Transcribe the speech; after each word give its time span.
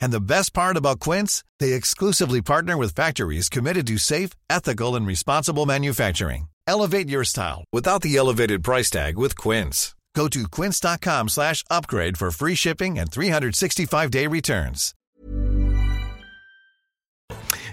And 0.00 0.12
the 0.12 0.20
best 0.20 0.52
part 0.52 0.76
about 0.76 1.00
Quince, 1.00 1.44
they 1.58 1.72
exclusively 1.72 2.42
partner 2.42 2.76
with 2.76 2.94
factories 2.94 3.48
committed 3.48 3.86
to 3.88 3.98
safe, 3.98 4.30
ethical, 4.50 4.94
and 4.94 5.06
responsible 5.06 5.66
manufacturing. 5.66 6.48
Elevate 6.66 7.08
your 7.08 7.24
style 7.24 7.64
without 7.72 8.02
the 8.02 8.16
elevated 8.16 8.62
price 8.62 8.90
tag 8.90 9.16
with 9.16 9.36
Quince. 9.36 9.94
Go 10.14 10.28
to 10.28 10.48
quince.com/upgrade 10.48 12.16
for 12.18 12.30
free 12.30 12.56
shipping 12.56 12.98
and 12.98 13.10
365-day 13.10 14.26
returns. 14.26 14.94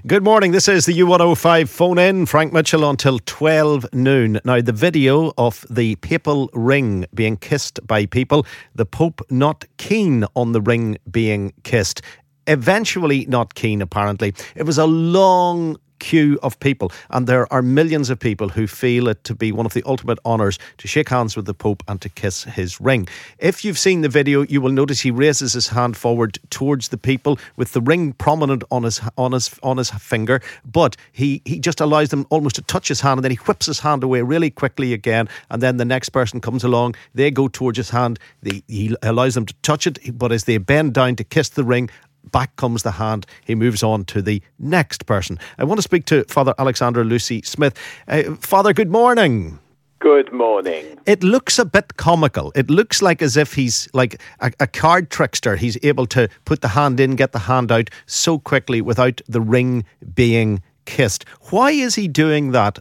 Good 0.07 0.23
morning. 0.23 0.51
This 0.51 0.67
is 0.67 0.85
the 0.85 0.99
U105 0.99 1.67
phone 1.67 1.97
in. 1.97 2.27
Frank 2.27 2.53
Mitchell 2.53 2.87
until 2.87 3.17
12 3.25 3.91
noon. 3.91 4.39
Now, 4.45 4.61
the 4.61 4.71
video 4.71 5.33
of 5.35 5.65
the 5.67 5.95
papal 5.95 6.51
ring 6.53 7.07
being 7.15 7.37
kissed 7.37 7.79
by 7.87 8.05
people, 8.05 8.45
the 8.75 8.85
Pope 8.85 9.21
not 9.31 9.65
keen 9.77 10.23
on 10.35 10.51
the 10.51 10.61
ring 10.61 10.99
being 11.09 11.53
kissed. 11.63 12.03
Eventually, 12.47 13.25
not 13.27 13.55
keen, 13.55 13.81
apparently. 13.81 14.33
It 14.55 14.63
was 14.63 14.77
a 14.77 14.85
long 14.85 15.77
queue 15.99 16.37
of 16.43 16.59
people. 16.59 16.91
And 17.09 17.27
there 17.27 17.51
are 17.51 17.61
millions 17.61 18.09
of 18.09 18.19
people 18.19 18.49
who 18.49 18.67
feel 18.67 19.07
it 19.07 19.23
to 19.23 19.35
be 19.35 19.51
one 19.51 19.65
of 19.65 19.73
the 19.73 19.83
ultimate 19.85 20.19
honours 20.25 20.59
to 20.77 20.87
shake 20.87 21.09
hands 21.09 21.35
with 21.35 21.45
the 21.45 21.53
Pope 21.53 21.83
and 21.87 21.99
to 22.01 22.09
kiss 22.09 22.43
his 22.43 22.79
ring. 22.79 23.07
If 23.39 23.65
you've 23.65 23.79
seen 23.79 24.01
the 24.01 24.09
video, 24.09 24.43
you 24.43 24.61
will 24.61 24.71
notice 24.71 25.01
he 25.01 25.11
raises 25.11 25.53
his 25.53 25.69
hand 25.69 25.97
forward 25.97 26.37
towards 26.49 26.89
the 26.89 26.97
people 26.97 27.39
with 27.55 27.73
the 27.73 27.81
ring 27.81 28.13
prominent 28.13 28.63
on 28.71 28.83
his 28.83 29.01
on 29.17 29.31
his 29.31 29.57
on 29.63 29.77
his 29.77 29.89
finger, 29.89 30.41
but 30.63 30.95
he, 31.11 31.41
he 31.45 31.59
just 31.59 31.81
allows 31.81 32.09
them 32.09 32.25
almost 32.29 32.55
to 32.55 32.61
touch 32.61 32.87
his 32.87 33.01
hand 33.01 33.17
and 33.17 33.23
then 33.23 33.31
he 33.31 33.37
whips 33.37 33.65
his 33.65 33.79
hand 33.79 34.03
away 34.03 34.21
really 34.21 34.49
quickly 34.49 34.93
again. 34.93 35.27
And 35.49 35.61
then 35.61 35.77
the 35.77 35.85
next 35.85 36.09
person 36.09 36.41
comes 36.41 36.63
along, 36.63 36.95
they 37.13 37.31
go 37.31 37.47
towards 37.47 37.77
his 37.77 37.89
hand, 37.89 38.19
they, 38.41 38.61
he 38.67 38.95
allows 39.01 39.33
them 39.33 39.45
to 39.45 39.53
touch 39.61 39.87
it, 39.87 39.97
but 40.17 40.31
as 40.31 40.43
they 40.43 40.57
bend 40.57 40.93
down 40.93 41.15
to 41.15 41.23
kiss 41.23 41.49
the 41.49 41.63
ring, 41.63 41.89
back 42.31 42.55
comes 42.55 42.83
the 42.83 42.91
hand. 42.91 43.25
He 43.45 43.55
moves 43.55 43.83
on 43.83 44.05
to 44.05 44.21
the 44.21 44.41
next 44.59 45.05
person. 45.05 45.39
I 45.57 45.63
want 45.63 45.77
to 45.79 45.83
speak 45.83 46.05
to 46.05 46.23
Father 46.25 46.53
Alexander 46.57 47.03
Lucie-Smith. 47.03 47.77
Uh, 48.07 48.35
Father, 48.35 48.73
good 48.73 48.91
morning. 48.91 49.59
Good 49.99 50.31
morning. 50.31 50.99
It 51.05 51.23
looks 51.23 51.57
a 51.57 51.65
bit 51.65 51.97
comical. 51.97 52.51
It 52.53 52.69
looks 52.69 53.01
like 53.01 53.21
as 53.21 53.37
if 53.37 53.53
he's 53.53 53.87
like 53.93 54.21
a, 54.39 54.51
a, 54.59 54.67
card 54.67 55.09
trickster. 55.09 55.55
He's 55.55 55.77
able 55.83 56.05
to 56.07 56.27
put 56.43 56.61
the 56.61 56.67
hand 56.67 56.99
in, 56.99 57.15
get 57.15 57.31
the 57.31 57.39
hand 57.39 57.71
out 57.71 57.89
so 58.05 58.37
quickly 58.37 58.81
without 58.81 59.21
the 59.27 59.41
ring 59.41 59.85
being 60.13 60.61
kissed. 60.85 61.25
Why 61.49 61.71
is 61.71 61.95
he 61.95 62.07
doing 62.07 62.51
that 62.51 62.79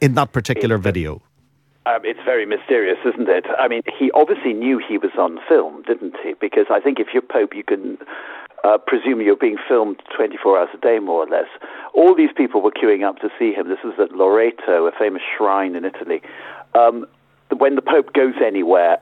in 0.00 0.14
that 0.14 0.32
particular 0.32 0.78
video? 0.78 1.22
Um, 1.86 2.00
it's 2.04 2.20
very 2.24 2.44
mysterious, 2.44 2.98
isn't 3.06 3.28
it? 3.28 3.46
I 3.58 3.66
mean, 3.66 3.82
he 3.98 4.10
obviously 4.10 4.52
knew 4.52 4.78
he 4.78 4.98
was 4.98 5.12
on 5.18 5.38
film, 5.48 5.82
didn't 5.86 6.16
he? 6.22 6.34
Because 6.34 6.66
I 6.70 6.80
think 6.80 7.00
if 7.00 7.08
you're 7.14 7.22
Pope, 7.22 7.54
you 7.54 7.64
can 7.64 7.96
uh, 8.64 8.78
presume 8.78 9.20
you're 9.20 9.36
being 9.36 9.58
filmed 9.68 10.00
24 10.16 10.58
hours 10.58 10.68
a 10.74 10.78
day, 10.78 10.98
more 10.98 11.24
or 11.24 11.28
less. 11.28 11.48
All 11.94 12.14
these 12.14 12.32
people 12.36 12.60
were 12.60 12.70
queuing 12.70 13.06
up 13.06 13.18
to 13.18 13.30
see 13.38 13.52
him. 13.52 13.68
This 13.68 13.78
was 13.84 13.94
at 13.98 14.12
Loreto, 14.12 14.86
a 14.86 14.92
famous 14.92 15.22
shrine 15.36 15.76
in 15.76 15.84
Italy. 15.84 16.22
Um, 16.74 17.06
when 17.56 17.76
the 17.76 17.82
Pope 17.82 18.12
goes 18.12 18.34
anywhere, 18.44 18.98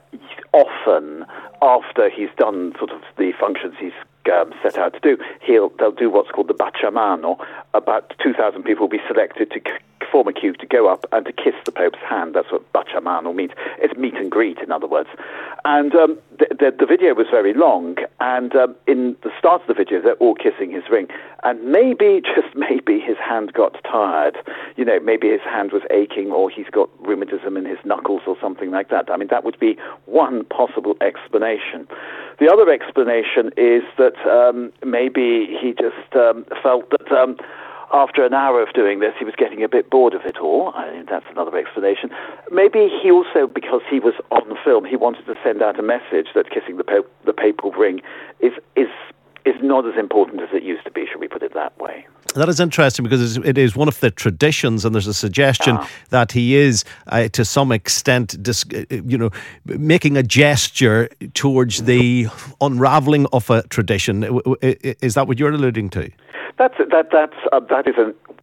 often 0.53 1.25
after 1.61 2.09
he's 2.09 2.29
done 2.37 2.73
sort 2.77 2.91
of 2.91 3.01
the 3.17 3.33
functions 3.39 3.75
he's 3.79 3.91
um, 4.33 4.53
set 4.61 4.77
out 4.77 4.93
to 4.93 4.99
do, 4.99 5.17
he'll 5.41 5.69
they'll 5.79 5.91
do 5.91 6.09
what's 6.09 6.31
called 6.31 6.47
the 6.47 6.53
baciamano. 6.53 7.37
About 7.73 8.13
2,000 8.23 8.63
people 8.63 8.83
will 8.83 8.97
be 8.97 9.03
selected 9.07 9.51
to 9.51 9.59
form 10.11 10.27
a 10.27 10.33
queue 10.33 10.53
to 10.53 10.65
go 10.65 10.87
up 10.87 11.05
and 11.11 11.25
to 11.25 11.31
kiss 11.31 11.55
the 11.65 11.71
Pope's 11.71 11.99
hand. 12.07 12.35
That's 12.35 12.51
what 12.51 12.71
baciamano 12.73 13.33
means. 13.33 13.51
It's 13.79 13.97
meet 13.97 14.15
and 14.15 14.31
greet, 14.31 14.59
in 14.59 14.71
other 14.71 14.87
words. 14.87 15.09
And 15.65 15.93
um, 15.95 16.17
the, 16.39 16.47
the, 16.49 16.75
the, 16.79 16.85
video 16.85 17.13
was 17.13 17.27
very 17.29 17.53
long, 17.53 17.97
and 18.19 18.55
um, 18.55 18.75
in 18.87 19.15
the 19.23 19.31
start 19.37 19.61
of 19.61 19.67
the 19.67 19.73
video, 19.73 20.01
they're 20.01 20.15
all 20.15 20.35
kissing 20.35 20.71
his 20.71 20.83
ring. 20.89 21.07
And 21.43 21.63
maybe, 21.71 22.21
just 22.35 22.55
maybe, 22.55 22.99
his 22.99 23.17
hand 23.17 23.53
got 23.53 23.75
tired. 23.83 24.37
You 24.75 24.85
know, 24.85 24.99
maybe 24.99 25.29
his 25.29 25.41
hand 25.41 25.71
was 25.71 25.81
aching, 25.91 26.31
or 26.31 26.49
he's 26.49 26.69
got 26.71 26.89
rheumatism 27.05 27.57
in 27.57 27.65
his 27.65 27.79
knuckles, 27.83 28.21
or 28.27 28.37
something 28.39 28.71
like 28.71 28.89
that. 28.89 29.11
I 29.11 29.17
mean, 29.17 29.27
that 29.29 29.43
would 29.43 29.59
be 29.59 29.77
one 30.05 30.45
possible 30.45 30.95
explanation. 31.01 31.87
The 32.39 32.51
other 32.51 32.69
explanation 32.71 33.51
is 33.57 33.83
that 33.97 34.17
um, 34.27 34.71
maybe 34.85 35.57
he 35.59 35.73
just 35.73 36.15
um, 36.15 36.45
felt 36.61 36.89
that 36.91 37.11
um, 37.11 37.37
after 37.93 38.25
an 38.25 38.33
hour 38.33 38.61
of 38.61 38.73
doing 38.73 38.99
this, 38.99 39.13
he 39.17 39.25
was 39.25 39.33
getting 39.37 39.63
a 39.63 39.69
bit 39.69 39.89
bored 39.89 40.13
of 40.13 40.21
it 40.25 40.37
all. 40.37 40.73
I 40.75 40.91
mean, 40.91 41.05
that's 41.09 41.25
another 41.29 41.57
explanation. 41.57 42.09
Maybe 42.51 42.89
he 43.01 43.11
also, 43.11 43.47
because 43.47 43.81
he 43.89 43.99
was 43.99 44.13
on 44.31 44.57
film, 44.63 44.85
he 44.85 44.95
wanted 44.95 45.25
to 45.25 45.35
send 45.43 45.61
out 45.61 45.79
a 45.79 45.83
message 45.83 46.27
that 46.35 46.49
kissing 46.49 46.77
the, 46.77 46.83
pope, 46.83 47.11
the 47.25 47.33
papal 47.33 47.71
ring 47.71 48.01
is, 48.39 48.53
is, 48.75 48.89
is 49.45 49.55
not 49.61 49.87
as 49.87 49.97
important 49.97 50.41
as 50.41 50.49
it 50.51 50.63
used 50.63 50.83
to 50.83 50.91
be, 50.91 51.05
should 51.09 51.21
we 51.21 51.27
put 51.27 51.43
it 51.43 51.53
that 51.53 51.77
way? 51.79 52.05
That 52.35 52.49
is 52.49 52.59
interesting 52.59 53.03
because 53.03 53.37
it 53.37 53.57
is 53.57 53.75
one 53.75 53.87
of 53.87 53.99
the 53.99 54.11
traditions, 54.11 54.85
and 54.85 54.93
there's 54.93 55.07
a 55.07 55.13
suggestion 55.13 55.75
yeah. 55.75 55.87
that 56.09 56.33
he 56.33 56.55
is, 56.55 56.83
uh, 57.07 57.29
to 57.29 57.45
some 57.45 57.71
extent, 57.71 58.41
dis- 58.43 58.65
uh, 58.75 58.83
you 58.89 59.17
know, 59.17 59.31
making 59.65 60.17
a 60.17 60.23
gesture 60.23 61.09
towards 61.33 61.83
the 61.83 62.27
unraveling 62.61 63.25
of 63.33 63.49
a 63.49 63.63
tradition. 63.69 64.23
Is 64.61 65.15
that 65.15 65.27
what 65.27 65.39
you're 65.39 65.51
alluding 65.51 65.89
to? 65.91 66.11
That's 66.57 66.75
that 66.77 67.09
that's 67.11 67.35
uh, 67.51 67.59
that 67.69 67.87
is 67.87 67.95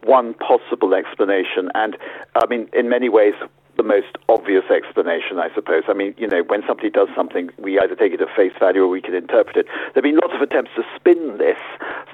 one 0.03 0.33
possible 0.35 0.93
explanation, 0.93 1.69
and 1.75 1.97
I 2.35 2.45
mean, 2.45 2.69
in 2.71 2.87
many 2.87 3.09
ways, 3.09 3.33
the 3.75 3.83
most 3.83 4.17
obvious 4.29 4.63
explanation, 4.71 5.37
I 5.37 5.53
suppose. 5.53 5.83
I 5.87 5.93
mean, 5.93 6.15
you 6.17 6.27
know, 6.27 6.43
when 6.43 6.61
somebody 6.65 6.89
does 6.89 7.09
something, 7.15 7.49
we 7.57 7.77
either 7.79 7.95
take 7.95 8.13
it 8.13 8.21
at 8.21 8.33
face 8.35 8.53
value 8.57 8.83
or 8.83 8.87
we 8.87 9.01
can 9.01 9.15
interpret 9.15 9.57
it. 9.57 9.65
There 9.65 9.95
have 9.95 10.03
been 10.03 10.15
lots 10.15 10.33
of 10.33 10.41
attempts 10.41 10.71
to 10.75 10.83
spin 10.95 11.37
this, 11.37 11.57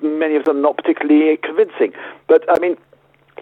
many 0.02 0.36
of 0.36 0.46
them 0.46 0.62
not 0.62 0.78
particularly 0.78 1.38
convincing. 1.38 1.94
But 2.28 2.46
I 2.50 2.60
mean, 2.60 2.78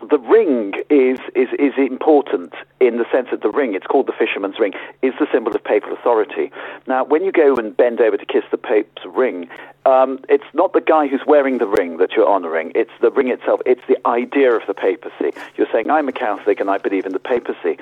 the 0.09 0.19
ring 0.19 0.73
is, 0.89 1.19
is, 1.35 1.49
is 1.57 1.73
important 1.77 2.53
in 2.79 2.97
the 2.97 3.05
sense 3.11 3.27
that 3.31 3.41
the 3.41 3.49
ring, 3.49 3.73
it's 3.73 3.87
called 3.87 4.07
the 4.07 4.13
fisherman's 4.13 4.59
ring, 4.59 4.73
is 5.01 5.13
the 5.19 5.27
symbol 5.31 5.55
of 5.55 5.63
papal 5.63 5.93
authority. 5.93 6.51
Now, 6.87 7.03
when 7.03 7.23
you 7.23 7.31
go 7.31 7.55
and 7.55 7.75
bend 7.75 7.99
over 8.01 8.17
to 8.17 8.25
kiss 8.25 8.43
the 8.51 8.57
Pope's 8.57 9.03
ring, 9.05 9.49
um, 9.85 10.19
it's 10.29 10.45
not 10.53 10.73
the 10.73 10.81
guy 10.81 11.07
who's 11.07 11.25
wearing 11.25 11.57
the 11.57 11.67
ring 11.67 11.97
that 11.97 12.11
you're 12.13 12.27
honoring, 12.27 12.71
it's 12.75 12.91
the 13.01 13.11
ring 13.11 13.29
itself, 13.29 13.61
it's 13.65 13.81
the 13.87 13.97
idea 14.07 14.53
of 14.53 14.61
the 14.67 14.73
papacy. 14.73 15.31
You're 15.55 15.67
saying, 15.71 15.89
I'm 15.89 16.07
a 16.07 16.11
Catholic 16.11 16.59
and 16.59 16.69
I 16.69 16.77
believe 16.77 17.05
in 17.05 17.13
the 17.13 17.19
papacy. 17.19 17.77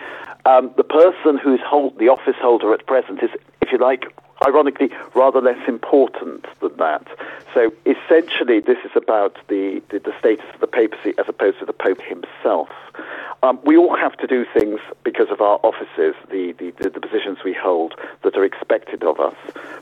Um, 0.45 0.71
the 0.77 0.83
person 0.83 1.37
who's 1.37 1.61
hold, 1.65 1.97
the 1.99 2.09
office 2.09 2.35
holder 2.39 2.73
at 2.73 2.85
present 2.87 3.21
is, 3.21 3.31
if 3.61 3.71
you 3.71 3.77
like, 3.77 4.05
ironically, 4.45 4.89
rather 5.15 5.41
less 5.41 5.67
important 5.67 6.45
than 6.59 6.75
that. 6.77 7.07
So 7.53 7.73
essentially, 7.85 8.59
this 8.59 8.77
is 8.85 8.91
about 8.95 9.37
the, 9.47 9.81
the, 9.89 9.99
the, 9.99 10.13
status 10.19 10.45
of 10.53 10.59
the 10.59 10.67
papacy 10.67 11.13
as 11.17 11.25
opposed 11.27 11.59
to 11.59 11.65
the 11.65 11.73
Pope 11.73 12.01
himself. 12.01 12.69
Um, 13.43 13.59
we 13.63 13.77
all 13.77 13.95
have 13.95 14.17
to 14.17 14.27
do 14.27 14.45
things 14.53 14.79
because 15.03 15.29
of 15.29 15.41
our 15.41 15.59
offices, 15.63 16.15
the, 16.29 16.53
the, 16.57 16.71
the, 16.89 16.99
positions 16.99 17.39
we 17.45 17.53
hold 17.53 17.93
that 18.23 18.35
are 18.35 18.43
expected 18.43 19.03
of 19.03 19.19
us. 19.19 19.35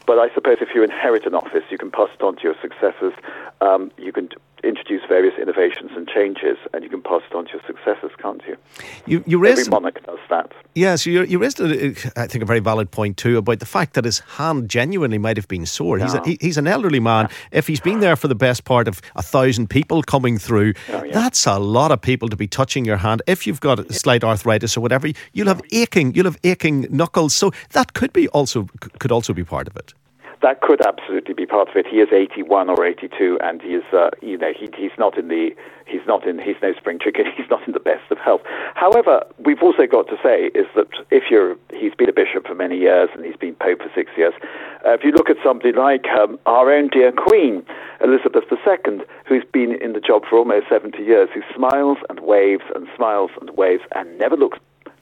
But 0.05 0.19
I 0.19 0.33
suppose 0.33 0.57
if 0.61 0.75
you 0.75 0.83
inherit 0.83 1.25
an 1.25 1.35
office, 1.35 1.63
you 1.69 1.77
can 1.77 1.89
pass 1.89 2.09
it 2.13 2.21
on 2.21 2.35
to 2.37 2.43
your 2.43 2.55
successors. 2.61 3.13
Um, 3.61 3.91
you 3.97 4.11
can 4.11 4.29
introduce 4.65 5.01
various 5.07 5.33
innovations 5.39 5.91
and 5.95 6.07
changes, 6.07 6.57
and 6.73 6.83
you 6.83 6.89
can 6.89 7.01
pass 7.01 7.21
it 7.29 7.35
on 7.35 7.45
to 7.45 7.51
your 7.53 7.61
successors, 7.67 8.11
can't 8.17 8.41
you? 8.47 8.57
You, 9.05 9.23
you 9.25 9.37
raised, 9.37 9.61
Every 9.61 9.71
monarch 9.71 10.03
does 10.05 10.19
that. 10.29 10.51
Yes, 10.73 11.05
you, 11.05 11.23
you 11.23 11.39
raised, 11.39 11.59
a, 11.61 11.91
I 12.15 12.27
think, 12.27 12.43
a 12.43 12.45
very 12.45 12.59
valid 12.59 12.91
point 12.91 13.17
too 13.17 13.37
about 13.37 13.59
the 13.59 13.65
fact 13.65 13.93
that 13.93 14.05
his 14.05 14.19
hand 14.19 14.69
genuinely 14.69 15.17
might 15.17 15.37
have 15.37 15.47
been 15.47 15.65
sore. 15.65 15.99
He's, 15.99 16.13
a, 16.13 16.21
he, 16.25 16.37
he's 16.41 16.57
an 16.57 16.67
elderly 16.67 16.99
man. 16.99 17.27
Yeah. 17.29 17.59
If 17.59 17.67
he's 17.67 17.79
been 17.79 17.99
there 17.99 18.15
for 18.15 18.27
the 18.27 18.35
best 18.35 18.65
part 18.65 18.87
of 18.87 19.01
a 19.15 19.21
thousand 19.21 19.69
people 19.69 20.01
coming 20.03 20.37
through, 20.37 20.73
oh, 20.89 21.03
yeah. 21.03 21.13
that's 21.13 21.45
a 21.45 21.59
lot 21.59 21.91
of 21.91 22.01
people 22.01 22.27
to 22.29 22.35
be 22.35 22.47
touching 22.47 22.85
your 22.85 22.97
hand. 22.97 23.21
If 23.27 23.45
you've 23.45 23.61
got 23.61 23.93
slight 23.93 24.23
arthritis 24.23 24.75
or 24.75 24.81
whatever, 24.81 25.09
you'll 25.33 25.47
have 25.47 25.61
aching, 25.71 26.13
you'll 26.15 26.25
have 26.25 26.39
aching 26.43 26.87
knuckles. 26.89 27.33
So 27.33 27.51
that 27.71 27.93
could 27.93 28.11
be 28.13 28.27
also 28.29 28.67
could 28.99 29.11
also 29.11 29.33
be 29.33 29.43
part 29.43 29.67
of 29.67 29.77
it. 29.77 29.93
That 30.41 30.61
could 30.61 30.85
absolutely 30.85 31.33
be 31.33 31.45
part 31.45 31.69
of 31.69 31.75
it. 31.75 31.85
He 31.87 31.97
is 31.97 32.09
81 32.11 32.69
or 32.69 32.85
82, 32.85 33.39
and 33.41 33.61
he 33.61 33.75
is, 33.75 33.83
uh, 33.93 34.09
you 34.21 34.37
know, 34.37 34.51
he, 34.57 34.69
he's 34.77 34.91
not 34.97 35.17
in 35.17 35.27
the, 35.27 35.55
he's 35.85 36.05
not 36.07 36.27
in, 36.27 36.39
he's 36.39 36.55
no 36.61 36.73
spring 36.73 36.99
chicken. 36.99 37.25
He's 37.35 37.49
not 37.49 37.65
in 37.67 37.73
the 37.73 37.79
best 37.79 38.09
of 38.11 38.17
health. 38.17 38.41
However, 38.75 39.23
we've 39.39 39.61
also 39.61 39.85
got 39.85 40.07
to 40.07 40.17
say 40.23 40.51
is 40.55 40.65
that 40.75 40.87
if 41.11 41.23
you're, 41.29 41.57
he's 41.73 41.93
been 41.93 42.09
a 42.09 42.13
bishop 42.13 42.47
for 42.47 42.55
many 42.55 42.77
years 42.77 43.09
and 43.13 43.25
he's 43.25 43.35
been 43.35 43.55
pope 43.55 43.79
for 43.79 43.91
six 43.93 44.11
years. 44.15 44.33
Uh, 44.85 44.91
if 44.93 45.03
you 45.03 45.11
look 45.11 45.29
at 45.29 45.37
somebody 45.43 45.73
like 45.73 46.05
um, 46.07 46.39
our 46.45 46.71
own 46.71 46.87
dear 46.87 47.11
Queen 47.11 47.65
Elizabeth 48.01 48.45
II, 48.51 49.01
who's 49.27 49.43
been 49.51 49.75
in 49.81 49.93
the 49.93 49.99
job 49.99 50.23
for 50.29 50.37
almost 50.37 50.67
70 50.69 51.01
years, 51.03 51.29
who 51.33 51.41
smiles 51.53 51.97
and 52.09 52.19
waves 52.21 52.63
and 52.73 52.87
smiles 52.95 53.31
and 53.41 53.49
waves 53.51 53.83
and 53.93 54.17
never 54.17 54.37
looks 54.37 54.59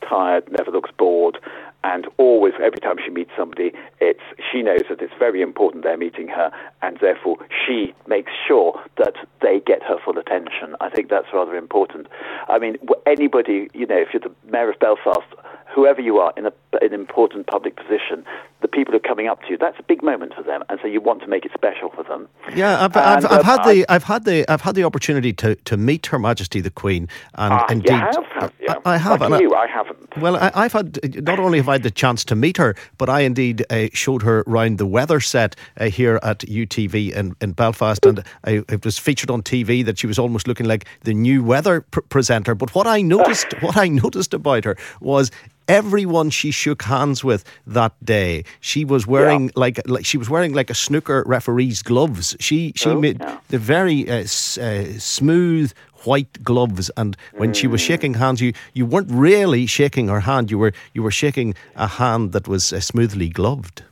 tired, 0.07 0.43
never 0.51 0.71
looks 0.71 0.91
bored, 0.97 1.37
and 1.83 2.07
always, 2.17 2.53
every 2.63 2.79
time 2.79 2.95
she 3.03 3.11
meets 3.11 3.31
somebody, 3.37 3.71
it's 3.99 4.21
she 4.51 4.61
knows 4.61 4.83
that 4.89 5.01
it's 5.01 5.13
very 5.19 5.41
important 5.41 5.83
they're 5.83 5.97
meeting 5.97 6.27
her, 6.29 6.51
and 6.81 6.97
therefore 7.01 7.37
she 7.65 7.93
makes 8.07 8.31
sure 8.47 8.79
that 8.97 9.15
they 9.41 9.61
get 9.65 9.83
her 9.83 9.97
full 10.03 10.17
attention. 10.17 10.75
I 10.79 10.89
think 10.89 11.09
that's 11.09 11.27
rather 11.33 11.55
important. 11.55 12.07
I 12.47 12.59
mean, 12.59 12.77
anybody, 13.05 13.69
you 13.73 13.85
know, 13.85 13.97
if 13.97 14.09
you're 14.13 14.21
the 14.21 14.31
mayor 14.49 14.69
of 14.69 14.79
Belfast, 14.79 15.27
whoever 15.73 16.01
you 16.01 16.19
are 16.19 16.33
in 16.37 16.45
a, 16.45 16.53
an 16.81 16.93
important 16.93 17.47
public 17.47 17.75
position, 17.75 18.23
the 18.61 18.67
people 18.67 18.91
who 18.91 18.97
are 18.97 19.07
coming 19.07 19.27
up 19.27 19.41
to 19.41 19.49
you. 19.49 19.57
That's 19.57 19.77
a 19.79 19.83
big 19.83 20.03
moment 20.03 20.33
for 20.33 20.43
them, 20.43 20.63
and 20.69 20.79
so 20.81 20.87
you 20.87 21.01
want 21.01 21.21
to 21.21 21.27
make 21.27 21.45
it 21.45 21.51
special 21.53 21.89
for 21.89 22.03
them. 22.03 22.27
Yeah, 22.55 22.83
I've, 22.83 22.95
I've, 22.95 23.25
I've 23.25 23.43
had 23.43 23.63
the 23.63 23.85
I've 23.89 24.03
had 24.03 24.25
the 24.25 24.45
I've 24.49 24.61
had 24.61 24.75
the 24.75 24.83
opportunity 24.83 25.33
to, 25.33 25.55
to 25.55 25.77
meet 25.77 26.05
Her 26.07 26.19
Majesty 26.19 26.61
the 26.61 26.71
Queen, 26.71 27.07
and 27.35 27.53
uh, 27.53 27.65
indeed, 27.69 27.91
have, 27.91 28.25
have. 28.39 28.53
I, 28.85 28.93
I, 28.93 28.97
have. 28.97 29.21
Like 29.21 29.41
you, 29.41 29.53
I, 29.53 29.63
I, 29.63 29.67
haven't. 29.67 30.17
Well, 30.17 30.37
I, 30.37 30.63
have 30.63 30.73
had 30.73 31.23
not 31.23 31.39
only 31.39 31.57
have 31.57 31.69
I 31.69 31.72
had 31.73 31.83
the 31.83 31.91
chance 31.91 32.23
to 32.25 32.35
meet 32.35 32.57
her, 32.57 32.75
but 32.97 33.09
I 33.09 33.21
indeed 33.21 33.65
uh, 33.69 33.87
showed 33.93 34.23
her 34.23 34.43
around 34.47 34.77
the 34.77 34.85
weather 34.85 35.19
set 35.19 35.55
uh, 35.79 35.85
here 35.85 36.19
at 36.23 36.39
UTV 36.39 37.11
in, 37.13 37.35
in 37.41 37.51
Belfast, 37.51 38.05
and 38.05 38.23
I, 38.45 38.63
it 38.69 38.85
was 38.85 38.97
featured 38.97 39.29
on 39.29 39.43
TV 39.43 39.83
that 39.85 39.99
she 39.99 40.07
was 40.07 40.17
almost 40.17 40.47
looking 40.47 40.65
like 40.65 40.85
the 41.01 41.13
new 41.13 41.43
weather 41.43 41.81
pr- 41.81 42.01
presenter. 42.01 42.55
But 42.55 42.73
what 42.75 42.87
I 42.87 43.01
noticed, 43.01 43.53
what 43.61 43.77
I 43.77 43.87
noticed 44.03 44.33
about 44.33 44.63
her 44.65 44.77
was 45.01 45.31
everyone 45.67 46.29
she 46.29 46.51
shook 46.51 46.83
hands 46.83 47.23
with 47.23 47.43
that 47.67 47.93
day, 48.03 48.43
she 48.59 48.85
was 48.85 49.07
wearing 49.07 49.45
yeah. 49.45 49.51
like, 49.55 49.87
like 49.87 50.05
she 50.05 50.17
was 50.17 50.29
wearing 50.29 50.53
like 50.53 50.69
a 50.69 50.75
snooker 50.75 51.23
referee's 51.25 51.81
gloves. 51.81 52.35
She 52.39 52.73
she 52.75 52.89
oh, 52.89 52.99
made 52.99 53.19
yeah. 53.19 53.39
the 53.49 53.57
very 53.57 54.09
uh, 54.09 54.15
s- 54.15 54.57
uh, 54.57 54.99
smooth 54.99 55.73
white 56.05 56.43
gloves 56.43 56.91
and 56.97 57.15
when 57.33 57.51
mm. 57.51 57.55
she 57.55 57.67
was 57.67 57.81
mm. 57.81 57.85
shaking 57.85 58.13
hands 58.15 58.41
you 58.41 58.51
you 58.73 58.85
weren't 58.85 59.09
really 59.09 59.65
shaking 59.65 60.09
her 60.09 60.19
hand 60.19 60.51
you 60.51 60.57
were 60.57 60.73
you 60.93 61.01
were 61.01 61.11
shaking 61.11 61.55
a 61.77 61.87
hand 61.87 62.33
that 62.33 62.45
was 62.45 62.73
uh, 62.73 62.79
smoothly 62.81 63.29
gloved 63.29 63.83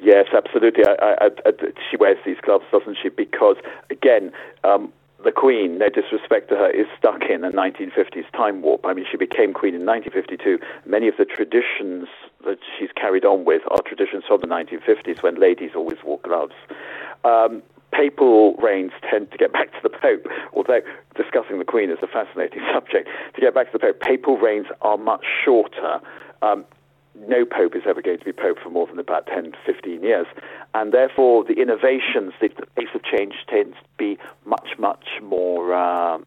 yes 0.00 0.26
absolutely 0.34 0.84
I, 0.84 1.14
I, 1.20 1.26
I, 1.46 1.52
she 1.88 1.96
wears 1.96 2.18
these 2.26 2.38
gloves 2.42 2.64
doesn't 2.72 2.98
she 3.00 3.10
because 3.10 3.56
again 3.90 4.32
um, 4.64 4.92
the 5.24 5.32
Queen, 5.32 5.78
no 5.78 5.88
disrespect 5.88 6.48
to 6.50 6.56
her, 6.56 6.70
is 6.70 6.86
stuck 6.98 7.22
in 7.28 7.44
a 7.44 7.50
1950s 7.50 8.30
time 8.32 8.62
warp. 8.62 8.84
I 8.84 8.94
mean, 8.94 9.06
she 9.10 9.16
became 9.16 9.52
Queen 9.52 9.74
in 9.74 9.86
1952. 9.86 10.58
Many 10.86 11.08
of 11.08 11.16
the 11.18 11.24
traditions 11.24 12.08
that 12.44 12.58
she's 12.78 12.90
carried 12.94 13.24
on 13.24 13.44
with 13.44 13.62
are 13.70 13.82
traditions 13.82 14.24
from 14.26 14.40
the 14.40 14.46
1950s 14.46 15.22
when 15.22 15.40
ladies 15.40 15.70
always 15.74 15.98
wore 16.04 16.18
gloves. 16.20 16.54
Um, 17.24 17.62
papal 17.92 18.54
reigns 18.56 18.92
tend 19.08 19.30
to 19.30 19.38
get 19.38 19.52
back 19.52 19.70
to 19.72 19.78
the 19.82 19.90
Pope, 19.90 20.26
although 20.54 20.80
discussing 21.16 21.58
the 21.58 21.64
Queen 21.64 21.90
is 21.90 21.98
a 22.02 22.06
fascinating 22.06 22.62
subject. 22.74 23.08
To 23.34 23.40
get 23.40 23.54
back 23.54 23.70
to 23.70 23.72
the 23.72 23.78
Pope, 23.78 24.00
papal 24.00 24.38
reigns 24.38 24.66
are 24.80 24.98
much 24.98 25.24
shorter. 25.44 26.00
Um, 26.40 26.64
no 27.14 27.44
pope 27.44 27.74
is 27.76 27.82
ever 27.86 28.02
going 28.02 28.18
to 28.18 28.24
be 28.24 28.32
pope 28.32 28.58
for 28.62 28.70
more 28.70 28.86
than 28.86 28.98
about 28.98 29.26
10 29.26 29.52
to 29.52 29.58
15 29.66 30.02
years. 30.02 30.26
And 30.74 30.92
therefore, 30.92 31.44
the 31.44 31.54
innovations, 31.54 32.32
the, 32.40 32.48
the 32.48 32.66
pace 32.76 32.88
of 32.94 33.02
change 33.04 33.34
tends 33.48 33.76
to 33.76 33.88
be 33.98 34.18
much, 34.44 34.78
much 34.78 35.06
more. 35.22 35.74
Uh, 35.74 36.18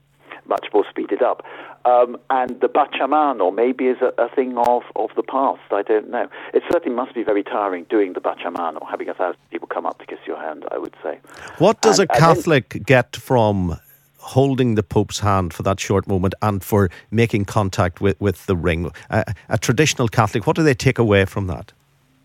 much 0.47 0.67
more 0.73 0.85
speeded 0.87 1.23
up. 1.23 1.43
Um, 1.85 2.17
and 2.29 2.59
the 2.61 2.67
baciamano 2.67 3.53
maybe 3.53 3.85
is 3.85 3.97
a, 4.01 4.13
a, 4.21 4.29
thing 4.29 4.57
of, 4.57 4.83
of 4.95 5.09
the 5.15 5.23
past. 5.23 5.61
I 5.71 5.81
don't 5.81 6.09
know. 6.09 6.27
It 6.53 6.63
certainly 6.71 6.95
must 6.95 7.15
be 7.15 7.23
very 7.23 7.43
tiring 7.43 7.85
doing 7.89 8.13
the 8.13 8.21
baciamano, 8.21 8.87
having 8.87 9.09
a 9.09 9.13
thousand 9.13 9.39
people 9.49 9.67
come 9.67 9.85
up 9.85 9.99
to 9.99 10.05
kiss 10.05 10.19
your 10.25 10.39
hand, 10.39 10.65
I 10.71 10.77
would 10.77 10.95
say. 11.01 11.19
What 11.57 11.81
does 11.81 11.99
and, 11.99 12.09
a 12.09 12.13
Catholic 12.13 12.69
then, 12.69 12.83
get 12.83 13.15
from 13.15 13.79
holding 14.25 14.73
the 14.73 14.81
Pope's 14.81 15.19
hand 15.19 15.53
for 15.53 15.61
that 15.61 15.79
short 15.79 16.07
moment 16.07 16.33
and 16.41 16.63
for 16.63 16.89
making 17.11 17.45
contact 17.45 18.01
with, 18.01 18.19
with 18.19 18.47
the 18.47 18.55
ring. 18.55 18.91
Uh, 19.11 19.23
a 19.49 19.57
traditional 19.57 20.07
Catholic, 20.07 20.47
what 20.47 20.55
do 20.55 20.63
they 20.63 20.73
take 20.73 20.97
away 20.97 21.25
from 21.25 21.45
that? 21.45 21.71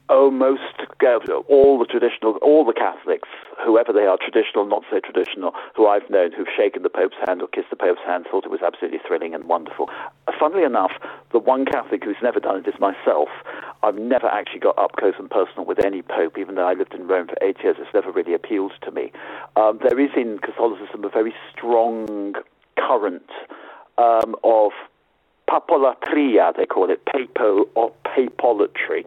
Oh, 0.08 0.30
most 0.30 0.62
all 1.02 1.78
the 1.78 1.86
traditional, 1.86 2.36
all 2.42 2.64
the 2.64 2.72
Catholics, 2.72 3.28
whoever 3.64 3.92
they 3.92 4.06
are, 4.06 4.18
traditional, 4.20 4.66
not 4.66 4.82
so 4.90 5.00
traditional, 5.00 5.52
who 5.74 5.86
I've 5.86 6.08
known 6.10 6.32
who've 6.32 6.48
shaken 6.56 6.82
the 6.82 6.90
Pope's 6.90 7.16
hand 7.26 7.42
or 7.42 7.48
kissed 7.48 7.70
the 7.70 7.76
Pope's 7.76 8.00
hand, 8.06 8.26
thought 8.30 8.44
it 8.44 8.50
was 8.50 8.60
absolutely 8.62 9.00
thrilling 9.06 9.34
and 9.34 9.44
wonderful. 9.44 9.88
Uh, 10.26 10.32
funnily 10.38 10.64
enough, 10.64 10.92
the 11.32 11.38
one 11.38 11.64
Catholic 11.64 12.04
who's 12.04 12.16
never 12.22 12.40
done 12.40 12.56
it 12.56 12.68
is 12.68 12.78
myself. 12.80 13.28
I've 13.82 13.96
never 13.96 14.26
actually 14.26 14.60
got 14.60 14.78
up 14.78 14.92
close 14.96 15.14
and 15.18 15.30
personal 15.30 15.64
with 15.64 15.84
any 15.84 16.02
Pope, 16.02 16.36
even 16.38 16.54
though 16.54 16.66
I 16.66 16.74
lived 16.74 16.94
in 16.94 17.06
Rome 17.06 17.28
for 17.28 17.36
eight 17.42 17.56
years. 17.62 17.76
It's 17.78 17.94
never 17.94 18.10
really 18.10 18.34
appealed 18.34 18.72
to 18.82 18.90
me. 18.90 19.12
Um, 19.56 19.78
there 19.82 19.98
is 19.98 20.10
in 20.16 20.38
Catholicism 20.38 21.04
a 21.04 21.08
very 21.08 21.34
strong 21.52 22.34
current 22.76 23.30
um, 23.98 24.34
of 24.44 24.72
papolatria, 25.48 26.56
they 26.56 26.66
call 26.66 26.90
it, 26.90 27.04
papo 27.06 27.68
or 27.74 27.92
papolatry, 28.04 29.04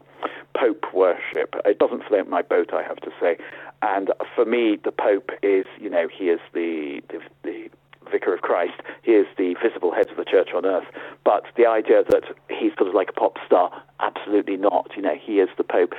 Pope 0.57 0.85
worship. 0.93 1.55
It 1.65 1.79
doesn't 1.79 2.03
float 2.05 2.27
my 2.27 2.41
boat, 2.41 2.73
I 2.73 2.83
have 2.83 2.97
to 2.97 3.11
say. 3.19 3.37
And 3.81 4.11
for 4.35 4.45
me, 4.45 4.77
the 4.83 4.91
Pope 4.91 5.31
is, 5.41 5.65
you 5.79 5.89
know, 5.89 6.07
he 6.07 6.25
is 6.25 6.39
the, 6.53 7.01
the, 7.09 7.19
the 7.43 7.69
vicar 8.11 8.33
of 8.33 8.41
Christ. 8.41 8.79
He 9.01 9.11
is 9.11 9.27
the 9.37 9.55
visible 9.61 9.91
head 9.93 10.09
of 10.09 10.17
the 10.17 10.25
church 10.25 10.49
on 10.55 10.65
earth. 10.65 10.87
But 11.23 11.43
the 11.57 11.65
idea 11.65 12.03
that 12.09 12.23
he's 12.49 12.71
sort 12.77 12.89
of 12.89 12.95
like 12.95 13.09
a 13.09 13.13
pop 13.13 13.37
star, 13.45 13.83
absolutely 13.99 14.57
not. 14.57 14.91
You 14.95 15.01
know, 15.01 15.15
he 15.21 15.39
is 15.39 15.49
the 15.57 15.63
Pope. 15.63 15.93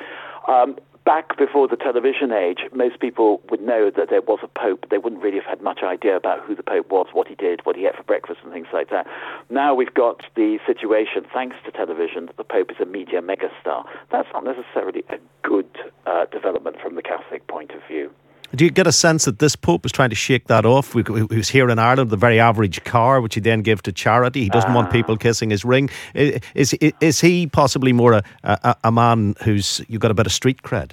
Um, 0.49 0.77
back 1.05 1.37
before 1.37 1.69
the 1.69 1.77
television 1.77 2.33
age, 2.33 2.61
most 2.73 2.99
people 2.99 3.43
would 3.51 3.61
know 3.61 3.91
that 3.91 4.09
there 4.11 4.23
was 4.23 4.39
a 4.43 4.49
pope. 4.49 4.87
They 4.91 4.99
wouldn't 4.99 5.23
really 5.23 5.39
have 5.39 5.47
had 5.47 5.63
much 5.63 5.83
idea 5.83 6.17
about 6.17 6.41
who 6.41 6.55
the 6.55 6.63
pope 6.63 6.91
was, 6.91 7.09
what 7.13 7.29
he 7.29 7.35
did, 7.35 7.61
what 7.65 7.77
he 7.77 7.87
ate 7.87 7.97
for 7.97 8.03
breakfast, 8.03 8.41
and 8.43 8.53
things 8.53 8.69
like 8.73 8.91
that. 8.91 9.07
Now 9.51 9.75
we've 9.75 9.93
got 9.93 10.23
the 10.35 10.59
situation, 10.67 11.27
thanks 11.33 11.57
to 11.65 11.71
television, 11.71 12.27
that 12.27 12.37
the 12.37 12.45
pope 12.45 12.71
is 12.71 12.79
a 12.81 12.87
media 12.87 13.21
megastar. 13.21 13.85
That's 14.11 14.29
not 14.33 14.45
necessarily 14.45 15.05
a 15.11 15.19
good 15.43 15.69
uh, 16.07 16.27
development 16.27 16.77
from 16.83 16.95
the 16.95 17.03
Catholic 17.03 17.47
point 17.47 17.73
of 17.73 17.81
view. 17.87 18.11
Do 18.55 18.65
you 18.65 18.71
get 18.71 18.87
a 18.87 18.93
sense 18.93 19.25
that 19.25 19.41
this 19.41 19.57
Pope 19.57 19.85
is 19.85 19.91
trying 19.91 20.11
to 20.11 20.17
shake 20.17 20.47
that 20.47 20.65
off? 20.65 20.93
He 20.93 21.03
was 21.03 21.49
here 21.49 21.69
in 21.71 21.81
Ireland, 21.81 22.11
the 22.11 22.17
very 22.17 22.39
average 22.39 22.85
car, 22.85 23.21
which 23.21 23.35
he 23.35 23.41
then 23.41 23.63
gave 23.63 23.83
to 23.83 23.93
charity. 23.93 24.45
He 24.45 24.49
doesn't 24.49 24.73
want 24.73 24.93
people 24.93 25.17
kissing 25.17 25.51
his 25.51 25.65
ring. 25.65 25.91
Is, 26.15 26.41
is, 26.75 26.93
is 27.01 27.21
he 27.21 27.49
possibly 27.49 27.93
more 27.93 28.13
a, 28.13 28.23
a, 28.45 28.77
a 28.85 28.93
man 28.93 29.35
who's 29.43 29.81
you've 29.89 30.01
got 30.01 30.13
a 30.13 30.15
bit 30.15 30.27
of 30.27 30.33
street 30.33 30.63
cred? 30.63 30.93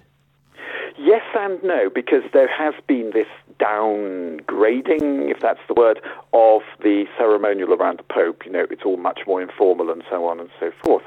Yes 0.98 1.22
and 1.36 1.62
no, 1.64 1.90
because 1.94 2.24
there 2.34 2.48
has 2.48 2.74
been 2.88 3.12
this 3.14 3.28
downgrading, 3.60 5.30
if 5.30 5.40
that's 5.40 5.60
the 5.68 5.76
word, 5.76 6.00
of 6.34 6.62
the 6.82 7.06
ceremonial 7.16 7.74
around 7.74 8.00
the 8.00 8.04
Pope. 8.04 8.44
You 8.46 8.52
know, 8.54 8.66
it's 8.72 8.84
all 8.84 8.98
much 8.98 9.20
more 9.28 9.40
informal 9.40 9.92
and 9.92 10.04
so 10.10 10.26
on 10.26 10.40
and 10.40 10.50
so 10.60 10.72
forth. 10.84 11.04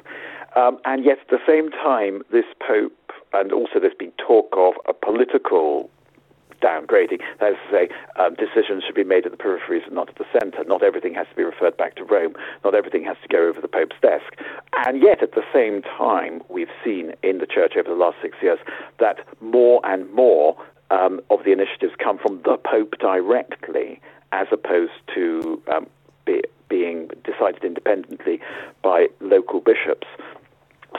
Um, 0.55 0.79
and 0.85 1.05
yet, 1.05 1.19
at 1.21 1.29
the 1.31 1.41
same 1.49 1.71
time, 1.71 2.23
this 2.31 2.45
Pope, 2.65 2.93
and 3.33 3.53
also 3.53 3.81
there's 3.81 3.95
been 3.99 4.13
talk 4.13 4.55
of 4.57 4.75
a 4.89 4.93
political 4.93 5.91
downgrading. 6.65 7.21
That 7.41 7.53
is 7.53 7.59
to 7.69 7.71
say, 7.71 7.89
um, 8.17 8.35
decisions 8.35 8.85
should 8.85 8.95
be 8.95 9.05
made 9.05 9.27
at 9.27 9.33
the 9.33 9.37
peripheries 9.37 9.85
and 9.85 9.95
not 9.95 10.09
at 10.09 10.17
the 10.17 10.25
centre. 10.33 10.65
Not 10.65 10.83
everything 10.83 11.15
has 11.15 11.27
to 11.29 11.37
be 11.37 11.45
referred 11.45 11.77
back 11.77 11.97
to 11.97 12.05
Rome. 12.05 12.35
Not 12.65 12.75
everything 12.75 13.05
has 13.05 13.17
to 13.23 13.29
go 13.29 13.47
over 13.49 13.61
the 13.61 13.69
Pope's 13.69 13.97
desk. 14.01 14.33
And 14.87 15.03
yet, 15.03 15.23
at 15.23 15.33
the 15.33 15.45
same 15.53 15.83
time, 15.83 16.43
we've 16.49 16.75
seen 16.85 17.13
in 17.23 17.39
the 17.39 17.47
Church 17.47 17.75
over 17.79 17.89
the 17.89 18.01
last 18.05 18.17
six 18.23 18.37
years 18.41 18.59
that 18.99 19.19
more 19.41 19.81
and 19.85 20.11
more 20.13 20.57
um, 20.91 21.21
of 21.31 21.45
the 21.45 21.53
initiatives 21.53 21.93
come 22.03 22.19
from 22.19 22.41
the 22.45 22.57
Pope 22.57 22.95
directly, 22.99 24.01
as 24.33 24.47
opposed 24.51 24.93
to 25.15 25.61
um, 25.73 25.87
be, 26.25 26.43
being 26.69 27.09
decided 27.25 27.63
independently 27.65 28.41
by 28.83 29.09
local 29.21 29.61
bishops. 29.61 30.07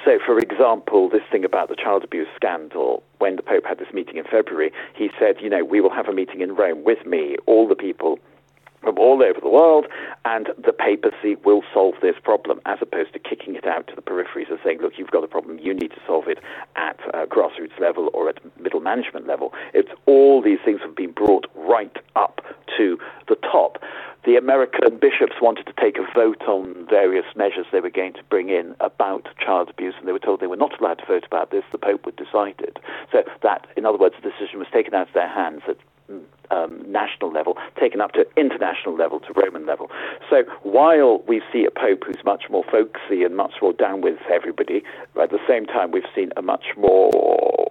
So, 0.03 0.19
for 0.25 0.38
example, 0.38 1.10
this 1.10 1.24
thing 1.31 1.45
about 1.45 1.69
the 1.69 1.75
child 1.75 2.03
abuse 2.03 2.27
scandal, 2.36 3.01
when 3.19 3.36
the 3.36 3.41
Pope 3.43 3.65
had 3.65 3.79
this 3.79 3.93
meeting 3.93 4.17
in 4.17 4.24
February, 4.24 4.72
he 4.95 5.10
said, 5.19 5.36
you 5.41 5.50
know, 5.50 5.63
we 5.63 5.81
will 5.81 5.93
have 5.93 6.07
a 6.07 6.13
meeting 6.13 6.41
in 6.41 6.55
Rome 6.55 6.84
with 6.84 7.05
me, 7.05 7.38
all 7.45 7.67
the 7.67 7.75
people 7.75 8.19
from 8.86 9.00
all 9.00 9.22
over 9.24 9.41
the 9.41 9.50
world, 9.50 9.88
and 10.25 10.50
the 10.63 10.72
papacy 10.72 11.36
will 11.43 11.63
solve 11.74 11.95
this 12.01 12.15
problem, 12.24 12.62
as 12.65 12.77
opposed 12.81 13.12
to 13.13 13.19
kicking 13.19 13.55
it 13.55 13.65
out 13.65 13.88
to 13.88 13.95
the 13.95 14.01
peripheries 14.01 14.50
and 14.50 14.60
saying, 14.63 14.79
look, 14.79 14.93
you've 14.98 15.12
got 15.12 15.24
a 15.24 15.27
problem, 15.27 15.57
you 15.60 15.74
need 15.74 15.89
to 15.89 16.00
solve 16.05 16.27
it 16.27 16.38
at 16.75 17.00
uh, 17.13 17.25
grassroots 17.25 17.77
level 17.79 18.10
or 18.13 18.29
at 18.29 18.39
middle 18.62 18.79
management 18.79 19.25
level. 19.27 19.51
It's 19.74 19.89
all 20.05 20.41
these 20.41 20.60
things 20.63 20.81
have 20.81 20.95
been 20.95 21.12
brought 21.12 21.48
right 21.55 21.98
up 22.15 22.41
to 22.77 22.98
the 23.27 23.36
top. 23.36 23.79
The 24.25 24.36
American 24.36 24.98
bishops 24.98 25.36
wanted 25.41 25.65
to 25.67 25.74
take 25.79 25.98
a 25.98 26.05
vote 26.13 26.41
on 26.48 26.88
various 26.89 27.25
measures 27.36 27.65
they 27.72 27.79
were 27.79 27.89
going 27.89 28.13
to 28.13 28.24
bring 28.29 28.50
in 28.50 28.75
about 28.79 29.27
child 29.44 29.70
abuse, 29.70 29.94
and 30.00 30.08
they 30.08 30.12
were 30.12 30.20
told 30.20 30.39
they 30.39 30.48
were 30.48 30.55
not 30.55 30.79
allowed 30.79 31.00
to 31.00 31.05
vote 31.05 31.25
about 31.25 31.51
this. 31.51 31.63
The 31.72 31.77
Pope 31.77 32.05
would 32.05 32.15
decide 32.15 32.55
it. 32.60 32.77
So 33.12 33.24
that, 33.44 33.67
in 33.77 33.86
other 33.86 33.98
words, 33.98 34.15
the 34.22 34.29
decision 34.29 34.60
was 34.60 34.67
taken 34.74 34.94
out 34.94 35.08
of 35.08 35.13
their 35.13 35.29
hands 35.29 35.62
at 35.67 35.77
um, 36.51 36.84
national 36.91 37.32
level, 37.32 37.58
taken 37.79 38.01
up 38.01 38.13
to 38.13 38.25
international 38.38 38.96
level, 38.96 39.20
to 39.22 39.34
Roman 39.34 39.65
level. 39.65 39.89
So 40.29 40.44
while 40.63 41.24
we 41.27 41.41
see 41.51 41.65
a 41.65 41.72
pope 41.72 42.03
who's 42.05 42.24
much 42.24 42.46
more 42.50 42.63
folksy 42.70 43.24
and 43.24 43.36
much 43.36 43.53
more 43.62 43.74
down 43.74 44.01
with 44.01 44.17
everybody, 44.32 44.84
at 45.22 45.32
the 45.32 45.39
same 45.48 45.65
time 45.65 45.91
we've 45.91 46.03
seen 46.15 46.32
a 46.38 46.41
much 46.41 46.65
more 46.77 47.67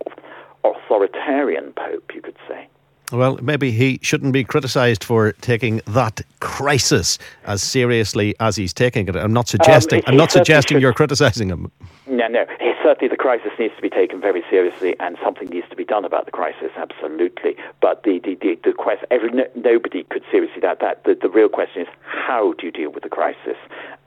authoritarian 0.65 1.73
pope, 1.73 2.11
you 2.15 2.23
could 2.23 2.37
say. 2.49 2.69
Well, 3.15 3.39
maybe 3.41 3.71
he 3.71 4.01
shouldn't 4.03 4.33
be 4.33 4.45
criticised 4.45 5.05
for 5.05 5.33
taking 5.41 5.81
that 5.87 6.21
crisis 6.41 7.19
as 7.45 7.63
seriously 7.63 8.35
as 8.41 8.57
he's 8.57 8.73
taking 8.73 9.09
it. 9.09 9.17
I'm 9.17 9.33
not 9.33 9.49
suggesting. 9.49 10.01
Um, 10.01 10.13
I'm 10.13 10.17
not 10.17 10.33
suggesting 10.33 10.81
you're 10.81 10.93
criticising 10.93 11.49
him. 11.49 11.71
No, 12.07 12.27
no. 12.29 12.45
certainly, 12.83 13.09
the 13.09 13.17
crisis 13.17 13.53
needs 13.59 13.75
to 13.77 13.83
be 13.83 13.89
taken 13.89 14.21
very 14.21 14.45
seriously, 14.51 14.95
and 15.01 15.17
something 15.23 15.49
needs 15.49 15.69
to 15.71 15.77
be 15.77 15.85
done 15.85 16.05
about 16.05 16.27
the 16.27 16.33
crisis. 16.33 16.71
Absolutely. 16.77 17.57
But 17.81 18.03
the 18.03 18.19
the 18.19 18.35
the, 18.35 18.59
the 18.63 18.73
question, 18.73 19.07
every, 19.11 19.31
no, 19.31 19.45
nobody 19.55 20.05
could 20.05 20.25
seriously 20.31 20.61
doubt 20.61 20.81
that. 20.81 21.05
The, 21.05 21.17
the 21.21 21.31
real 21.31 21.49
question 21.49 21.83
is 21.83 21.89
how 22.03 22.53
do 22.59 22.67
you 22.67 22.73
deal 22.73 22.91
with 22.91 23.05
the 23.05 23.09
crisis, 23.09 23.57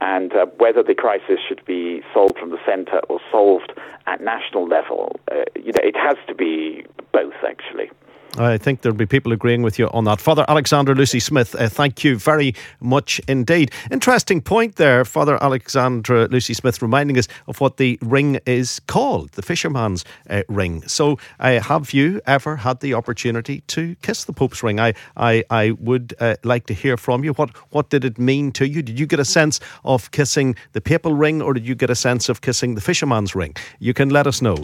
and 0.02 0.34
uh, 0.34 0.46
whether 0.58 0.84
the 0.84 0.96
crisis 0.96 1.40
should 1.48 1.64
be 1.66 2.02
solved 2.14 2.38
from 2.38 2.52
the 2.52 2.60
centre 2.66 3.00
or 3.10 3.20
solved 3.32 3.72
at 4.06 4.22
national 4.22 4.68
level. 4.68 5.20
Uh, 5.32 5.46
you 5.56 5.72
know, 5.72 5.82
it 5.84 5.96
has 5.96 6.18
to 6.28 6.36
be 6.36 6.86
both, 7.12 7.34
actually. 7.48 7.90
I 8.38 8.58
think 8.58 8.82
there'll 8.82 8.96
be 8.96 9.06
people 9.06 9.32
agreeing 9.32 9.64
with 9.64 9.80
you 9.80 9.90
on 9.90 10.04
that. 10.06 10.22
Father 10.22 10.46
Alexander 10.48 10.94
Lucie-Smith, 10.94 11.56
uh, 11.56 11.70
thank 11.70 12.04
you 12.04 12.18
very 12.18 12.54
much 12.80 13.20
indeed. 13.28 13.72
Interesting 13.90 14.42
point 14.42 14.76
there, 14.76 15.04
Father 15.06 15.42
Alexander 15.44 16.28
Lucie-Smith, 16.28 16.82
reminding 16.82 17.18
us 17.18 17.28
of 17.48 17.60
what 17.60 17.78
the 17.78 17.98
ring 18.02 18.40
is 18.46 18.80
called, 18.88 19.32
the 19.32 19.42
fisherman's 19.42 20.06
uh, 20.30 20.44
ring. 20.48 20.84
So, 20.88 21.18
uh, 21.40 21.60
have 21.62 21.94
you 21.94 22.22
ever 22.28 22.58
had 22.58 22.80
the 22.80 22.94
opportunity 22.94 23.62
to 23.68 23.96
kiss 24.02 24.26
the 24.26 24.34
Pope's 24.34 24.62
ring? 24.62 24.80
I, 24.80 24.94
I, 25.16 25.44
I 25.50 25.72
would 25.72 26.14
uh, 26.20 26.36
like 26.44 26.68
to 26.68 26.74
hear 26.74 26.98
from 26.98 27.24
you. 27.24 27.34
What, 27.34 27.56
what 27.72 27.90
did 27.90 28.06
it 28.06 28.20
mean 28.20 28.52
to 28.54 28.68
you? 28.68 28.82
Did 28.82 29.00
you 29.00 29.08
get 29.08 29.20
a 29.20 29.26
sense 29.26 29.60
of 29.84 30.12
kissing 30.12 30.56
the 30.74 30.82
papal 30.82 31.14
ring, 31.14 31.42
or 31.42 31.54
did 31.54 31.68
you 31.68 31.76
get 31.76 31.90
a 31.90 31.96
sense 31.96 32.30
of 32.30 32.42
kissing 32.42 32.76
the 32.76 32.82
fisherman's 32.82 33.36
ring? 33.36 33.56
You 33.80 33.94
can 33.94 34.10
let 34.10 34.28
us 34.28 34.42
know. 34.42 34.58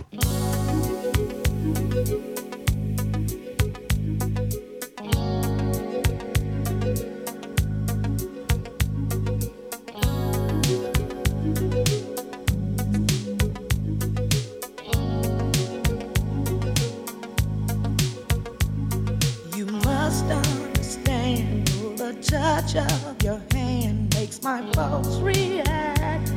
touch 22.74 22.92
of 23.06 23.24
your 23.24 23.40
hand 23.52 24.12
makes 24.16 24.42
my 24.42 24.60
pulse 24.72 25.20
react. 25.20 26.34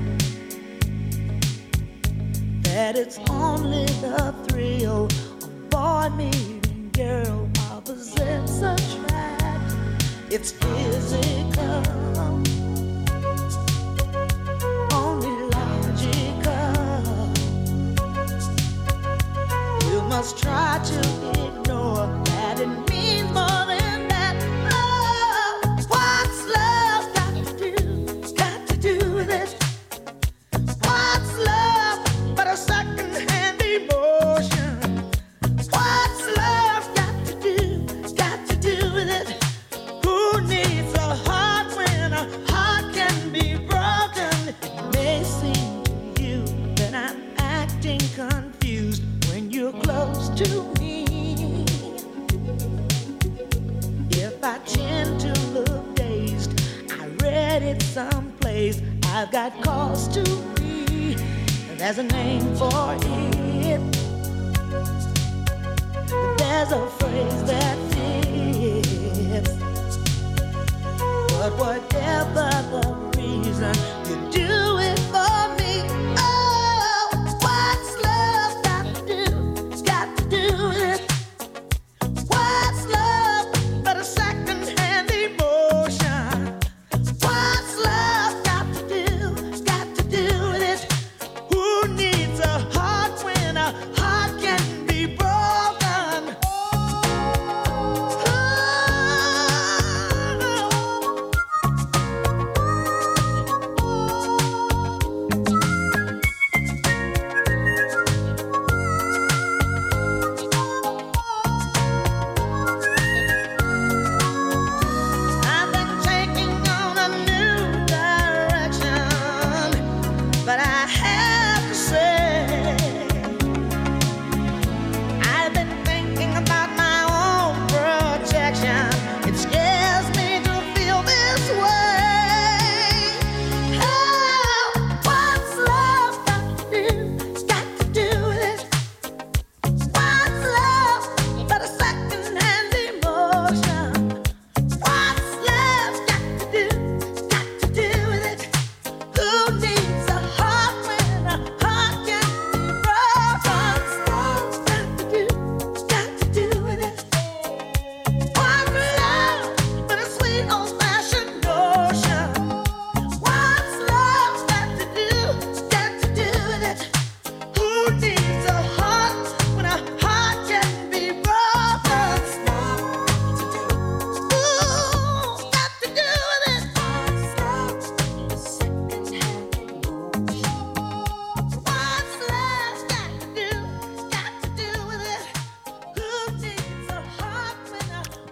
That 2.63 2.95
it's 2.97 3.19
only 3.31 3.87
the 4.05 4.35
thrill 4.47 5.07
of 5.07 5.71
boy 5.71 6.11
meeting 6.15 6.91
girl 6.93 7.49
opposites 7.71 8.61
attract. 8.61 9.77
It's 10.31 10.53
physical. 10.53 11.83
Only 14.93 15.37
logical. 15.55 16.53
You 19.91 20.03
must 20.03 20.37
try 20.37 20.81
to. 20.85 21.46
headed 57.67 57.83
someplace. 57.83 58.81
I've 59.07 59.33
got 59.33 59.53
cause 59.63 60.07
to 60.15 60.23
be. 60.55 61.15
There's 61.77 61.99
a 61.99 62.05
name 62.05 62.55
for 62.55 62.95
it. 62.95 63.81
There's 66.39 66.73
a 66.73 66.87
phrase 66.99 67.43
that 67.51 67.77
fits. 67.93 69.51
But 71.33 71.53
whatever 71.59 72.51
the 72.71 72.83
reason. 73.17 73.96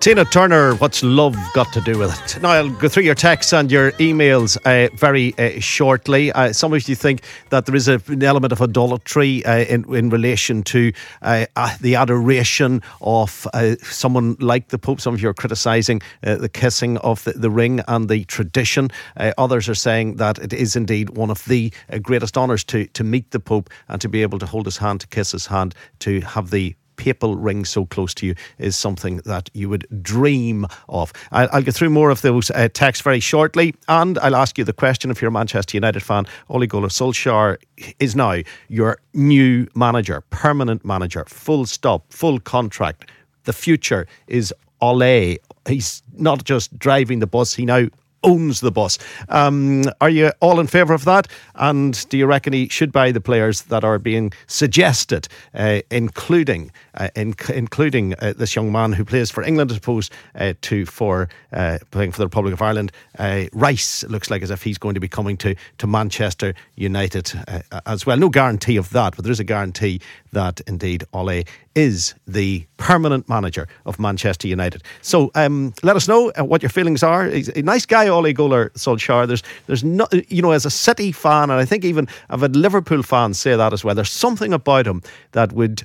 Tina 0.04 0.26
Turner, 0.26 0.75
what's 0.75 1.02
love 1.02 1.34
got 1.54 1.73
to 1.73 1.80
do 1.80 1.96
with 1.96 2.12
it? 2.12 2.42
Now, 2.42 2.50
I'll 2.50 2.68
go 2.68 2.90
through 2.90 3.04
your 3.04 3.14
texts 3.14 3.54
and 3.54 3.73
your 3.73 3.92
emails 3.92 4.58
uh, 4.66 4.94
very 4.94 5.32
uh, 5.38 5.58
shortly. 5.61 6.30
Uh, 6.30 6.52
some 6.52 6.75
of 6.75 6.87
you 6.87 6.94
think 6.94 7.23
that 7.49 7.64
there 7.64 7.75
is 7.75 7.88
a, 7.88 8.02
an 8.08 8.23
element 8.23 8.52
of 8.52 8.61
idolatry 8.61 9.42
uh, 9.46 9.61
in, 9.61 9.90
in 9.94 10.11
relation 10.11 10.62
to 10.64 10.92
uh, 11.23 11.46
uh, 11.56 11.75
the 11.80 11.94
adoration 11.94 12.82
of 13.00 13.46
someone 13.80 14.37
like 14.40 14.68
the 14.68 14.78
Pope. 14.78 15.00
Some 15.00 15.14
of 15.14 15.23
you 15.23 15.30
are 15.30 15.32
criticising 15.32 16.02
the 16.20 16.50
kissing 16.52 16.99
of 16.99 17.25
the, 17.25 17.32
the, 17.32 17.49
ring 17.49 17.80
and 17.88 18.11
the 18.11 18.25
tradition. 18.25 18.90
others 19.16 19.70
are 19.70 19.75
saying 19.75 20.16
that 20.16 20.38
it 20.38 20.52
is 20.52 20.76
indeed 20.76 21.16
one 21.16 21.30
of 21.30 21.42
the 21.46 21.73
greatest 22.02 22.37
honours 22.37 22.62
to, 22.64 22.88
to 22.88 23.04
meet 23.04 23.30
the 23.30 23.40
Pope 23.40 23.70
and 23.88 24.02
to 24.02 24.11
be 24.11 24.20
able 24.20 24.38
to 24.38 24.44
hold 24.44 24.66
his 24.66 24.76
hand, 24.76 25.00
to 25.00 25.06
kiss 25.06 25.32
his 25.32 25.46
hand, 25.46 25.75
to 26.00 26.20
have 26.20 26.50
the 26.50 26.76
papal 26.96 27.36
ring 27.36 27.64
so 27.64 27.86
close 27.86 28.14
to 28.14 28.26
you 28.26 28.34
is 28.58 28.76
something 28.76 29.18
that 29.24 29.50
you 29.54 29.68
would 29.68 29.86
dream 30.02 30.66
of. 30.88 31.12
I'll, 31.32 31.48
I'll 31.52 31.62
get 31.62 31.74
through 31.74 31.90
more 31.90 32.10
of 32.10 32.22
those 32.22 32.50
uh, 32.50 32.68
texts 32.72 33.02
very 33.02 33.20
shortly, 33.20 33.74
and 33.88 34.18
I'll 34.18 34.36
ask 34.36 34.58
you 34.58 34.64
the 34.64 34.72
question 34.72 35.10
if 35.10 35.20
you're 35.20 35.28
a 35.28 35.32
Manchester 35.32 35.76
United 35.76 36.02
fan. 36.02 36.26
Ole 36.48 36.66
Gunnar 36.66 36.88
Solskjaer 36.88 37.56
is 37.98 38.14
now 38.14 38.40
your 38.68 38.98
new 39.12 39.66
manager, 39.74 40.22
permanent 40.30 40.84
manager, 40.84 41.24
full 41.26 41.66
stop, 41.66 42.04
full 42.12 42.40
contract. 42.40 43.10
The 43.44 43.52
future 43.52 44.06
is 44.26 44.52
Ole. 44.80 45.38
He's 45.66 46.02
not 46.16 46.44
just 46.44 46.78
driving 46.78 47.20
the 47.20 47.26
bus, 47.26 47.54
he 47.54 47.64
now 47.64 47.88
owns 48.25 48.61
the 48.61 48.73
bus. 48.73 48.99
Um, 49.28 49.85
are 50.00 50.11
you 50.11 50.33
all 50.40 50.59
in 50.59 50.66
favour 50.66 50.95
of 50.95 51.04
that? 51.04 51.28
And 51.54 52.09
do 52.09 52.19
you 52.19 52.26
reckon 52.26 52.52
he 52.52 52.69
should 52.69 52.90
buy 52.90 53.12
the 53.12 53.21
players 53.21 53.62
that 53.62 53.85
are 53.85 53.99
being 53.99 54.33
suggested, 54.47 55.28
uh, 55.54 55.81
including 55.90 56.73
uh, 56.95 57.09
in, 57.14 57.35
including 57.52 58.14
uh, 58.14 58.33
this 58.37 58.57
young 58.57 58.73
man 58.73 58.93
who 58.93 59.04
plays 59.04 59.31
for 59.31 59.45
England 59.45 59.71
as 59.71 59.76
opposed 59.76 60.12
uh, 60.35 60.54
to 60.62 60.87
for 60.87 61.28
uh, 61.52 61.78
playing 61.90 62.12
for 62.12 62.19
the 62.19 62.26
Republic 62.26 62.52
of 62.52 62.62
Ireland? 62.62 62.90
Uh, 63.19 63.45
Rice 63.52 64.04
looks 64.04 64.31
like 64.31 64.43
as 64.43 64.50
if 64.50 64.62
he's 64.62 64.78
going 64.78 64.95
to 64.95 65.00
be 65.00 65.09
coming 65.09 65.37
to 65.38 65.54
to 65.78 65.87
Manchester 65.87 66.54
United 66.76 67.33
as 67.87 68.07
well. 68.07 68.16
No 68.16 68.28
guarantee 68.28 68.76
of 68.76 68.90
that, 68.90 69.14
but 69.14 69.25
there 69.25 69.33
is 69.33 69.40
a 69.40 69.45
guarantee 69.45 70.00
that 70.34 70.60
indeed 70.66 71.04
Ole 71.12 71.42
is 71.74 72.14
the 72.26 72.64
permanent 72.76 73.28
manager 73.28 73.66
of 73.86 73.98
Manchester 73.98 74.46
United. 74.46 74.82
So 75.02 75.30
um, 75.34 75.72
let 75.82 75.96
us 75.96 76.06
know 76.06 76.32
what 76.38 76.62
your 76.62 76.70
feelings 76.70 77.02
are. 77.02 77.26
He's 77.26 77.48
a 77.48 77.62
nice 77.62 77.86
guy, 77.86 78.08
Ole 78.08 78.32
Gunnar 78.32 78.70
Solskjaer. 78.70 79.26
There's, 79.26 79.42
there's 79.66 79.82
no, 79.82 80.06
you 80.28 80.42
know, 80.42 80.52
as 80.52 80.66
a 80.66 80.70
City 80.70 81.10
fan, 81.12 81.50
and 81.50 81.58
I 81.60 81.64
think 81.64 81.84
even 81.84 82.06
I've 82.30 82.42
had 82.42 82.54
Liverpool 82.54 83.02
fans 83.02 83.38
say 83.38 83.56
that 83.56 83.72
as 83.72 83.82
well. 83.82 83.94
There's 83.94 84.10
something 84.10 84.52
about 84.52 84.86
him 84.86 85.02
that 85.32 85.52
would 85.52 85.84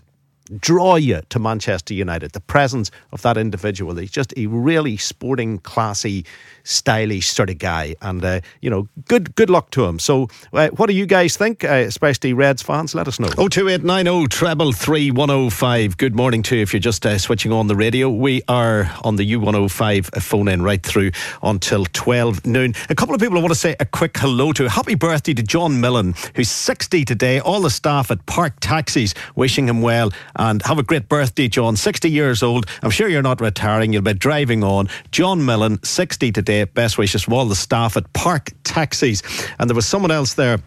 draw 0.58 0.96
you 0.96 1.22
to 1.30 1.40
Manchester 1.40 1.94
United. 1.94 2.32
The 2.32 2.40
presence 2.40 2.92
of 3.12 3.22
that 3.22 3.38
individual. 3.38 3.96
He's 3.96 4.12
just 4.12 4.34
a 4.36 4.48
really 4.48 4.98
sporting, 4.98 5.60
classy, 5.60 6.26
stylish 6.70 7.28
sort 7.28 7.50
of 7.50 7.58
guy, 7.58 7.96
and 8.02 8.24
uh, 8.24 8.42
you 8.62 8.70
know, 8.70 8.88
good 9.08 9.36
good 9.36 9.50
luck 9.50 9.72
to 9.72 9.86
him. 9.86 10.00
So, 10.00 10.28
uh, 10.54 10.70
what 10.70 10.88
do 10.88 10.94
you 10.94 11.06
guys 11.06 11.36
think, 11.36 11.64
uh, 11.64 11.68
especially 11.88 12.34
Reds 12.34 12.62
fans? 12.62 12.96
Let 12.96 13.08
us 13.08 13.20
know. 13.20 13.30
Oh 13.38 13.48
two 13.48 13.68
eight 13.68 13.84
nine 13.84 14.08
oh 14.08 14.28
treble 14.28 14.72
three 14.72 15.12
one 15.12 15.30
oh 15.30 15.50
five. 15.50 15.98
Good 15.98 16.16
morning 16.16 16.44
to 16.44 16.56
you. 16.56 16.62
If 16.62 16.74
you're 16.74 16.80
just 16.80 17.06
uh, 17.06 17.18
switching 17.18 17.52
on 17.52 17.68
the 17.68 17.76
radio, 17.76 18.10
we 18.10 18.42
are 18.48 18.92
on 19.04 19.16
the 19.16 19.24
U 19.26 19.40
one 19.40 19.56
oh 19.56 19.68
five 19.68 20.06
phone 20.08 20.48
in 20.48 20.62
right 20.62 20.84
through 20.84 21.12
until 21.44 21.86
twelve 21.86 22.46
noon. 22.46 22.74
A 22.90 22.96
couple 22.96 23.16
of 23.16 23.22
people 23.22 23.38
I 23.38 23.42
want 23.42 23.54
to 23.54 23.60
say 23.60 23.76
a 23.80 23.86
quick 23.86 24.18
hello 24.18 24.52
to. 24.54 24.70
Happy 24.70 24.96
birthday 24.96 25.34
to 25.34 25.44
John 25.44 25.82
Millen, 25.82 26.14
who's 26.36 26.50
sixty 26.50 27.04
today. 27.04 27.40
All 27.40 27.62
the 27.62 27.70
staff 27.70 28.12
at 28.12 28.26
Park 28.26 28.60
Taxis 28.60 29.14
wishing 29.36 29.68
him 29.68 29.82
well 29.82 30.12
and 30.36 30.62
have 30.64 30.78
a 30.78 30.84
great 30.84 31.10
birthday, 31.10 31.48
John. 31.48 31.76
60 31.76 32.10
years 32.10 32.44
old. 32.44 32.66
I'm 32.84 32.92
sure 32.92 33.08
you're 33.08 33.22
not 33.22 33.42
retiring, 33.42 33.94
you'll 33.94 34.02
be 34.02 34.14
driving 34.14 34.64
on. 34.64 34.90
John 35.12 35.46
Millen, 35.46 35.82
60 35.84 36.32
today. 36.32 36.59
Best 36.66 36.98
wishes 36.98 37.24
from 37.24 37.34
all 37.34 37.46
the 37.46 37.56
staff 37.56 37.98
at 37.98 38.12
Park 38.14 38.52
Taxis. 38.64 39.22
And 39.60 39.70
there 39.70 39.76
was 39.76 39.88
someone 39.88 40.12
else 40.12 40.34
there 40.34 40.60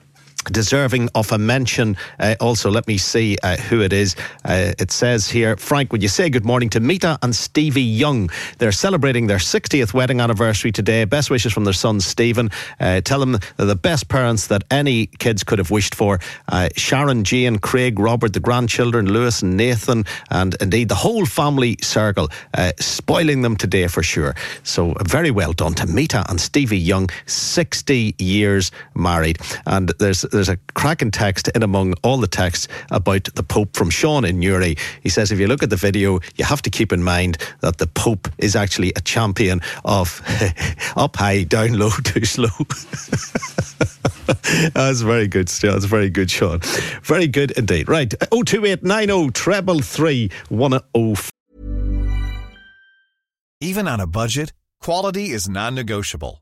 deserving 0.50 1.08
of 1.14 1.30
a 1.32 1.38
mention. 1.38 1.96
Uh, 2.18 2.34
also, 2.40 2.70
let 2.70 2.87
me 2.88 2.99
see 2.99 3.37
uh, 3.42 3.56
who 3.56 3.82
it 3.82 3.92
is. 3.92 4.16
Uh, 4.44 4.72
it 4.78 4.90
says 4.90 5.28
here, 5.28 5.56
Frank, 5.56 5.92
would 5.92 6.02
you 6.02 6.08
say 6.08 6.28
good 6.28 6.44
morning 6.44 6.68
to 6.70 6.80
Mita 6.80 7.18
and 7.22 7.34
Stevie 7.34 7.82
Young? 7.82 8.30
They're 8.58 8.72
celebrating 8.72 9.26
their 9.26 9.38
60th 9.38 9.94
wedding 9.94 10.20
anniversary 10.20 10.72
today. 10.72 11.04
Best 11.04 11.30
wishes 11.30 11.52
from 11.52 11.64
their 11.64 11.72
son 11.72 12.00
Stephen. 12.00 12.50
Uh, 12.80 13.00
tell 13.00 13.20
them 13.20 13.38
they're 13.56 13.67
the 13.67 13.76
best 13.76 14.08
parents 14.08 14.49
that 14.49 14.64
any 14.71 15.06
kids 15.06 15.45
could 15.45 15.58
have 15.58 15.71
wished 15.71 15.95
for. 15.95 16.19
Uh, 16.49 16.69
Sharon, 16.76 17.25
Jane, 17.25 17.58
Craig, 17.58 17.99
Robert, 17.99 18.32
the 18.32 18.40
grandchildren, 18.40 19.06
Lewis 19.06 19.43
and 19.43 19.56
Nathan, 19.56 20.04
and 20.30 20.56
indeed 20.60 20.88
the 20.88 20.95
whole 20.95 21.26
family 21.26 21.76
circle, 21.82 22.28
uh, 22.54 22.73
spoiling 22.78 23.43
them 23.43 23.56
today 23.56 23.86
for 23.86 24.02
sure. 24.02 24.34
So 24.62 24.95
very 25.04 25.30
well 25.30 25.52
done 25.52 25.75
to 25.75 25.86
Mita 25.86 26.25
and 26.28 26.40
Stevie 26.40 26.78
Young, 26.78 27.08
60 27.26 28.14
years 28.19 28.71
married. 28.95 29.38
And 29.67 29.90
there's 29.99 30.23
there's 30.32 30.49
a 30.49 30.56
cracking 30.75 31.10
text 31.10 31.49
in 31.49 31.62
among 31.62 31.95
all 32.02 32.16
the 32.16 32.26
texts 32.26 32.66
about 32.90 33.25
the 33.34 33.42
Pope 33.42 33.76
from 33.76 33.90
Sean 33.90 34.25
in 34.25 34.40
Newry. 34.40 34.76
He 35.02 35.08
says 35.08 35.30
if 35.30 35.38
you 35.38 35.47
look 35.47 35.62
at 35.62 35.71
the 35.71 35.76
video, 35.76 36.21
you 36.36 36.45
have 36.45 36.62
to 36.62 36.71
keep 36.71 36.92
in 36.92 37.02
mind 37.02 37.38
that 37.60 37.78
the 37.78 37.86
Pope 37.86 38.28
is 38.38 38.56
actually 38.56 38.92
a 38.97 39.00
champion 39.00 39.60
of 39.84 40.21
up 40.97 41.16
high, 41.16 41.45
down 41.45 41.78
low, 41.78 41.90
too 42.04 42.25
slow. 42.25 42.49
That's 44.75 45.02
very 45.02 45.28
good, 45.28 45.49
Sean. 45.49 45.73
That's 45.73 45.84
very 45.84 46.10
good, 46.10 46.30
Sean. 46.30 46.60
Very 47.02 47.28
good 47.28 47.52
indeed. 47.52 47.88
Right. 47.88 48.12
Uh, 48.14 48.42
02890 48.45 49.30
treble 49.32 49.80
three 49.80 50.30
one 50.49 50.80
oh. 50.95 51.16
Even 53.60 53.86
on 53.86 54.00
a 54.00 54.06
budget, 54.06 54.52
quality 54.80 55.30
is 55.30 55.49
non 55.49 55.75
negotiable. 55.75 56.42